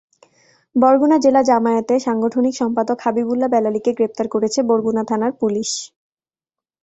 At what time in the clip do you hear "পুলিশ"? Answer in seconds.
5.41-5.69